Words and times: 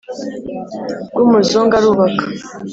rw'umuzungu 1.13 1.73
arubaka. 1.79 2.25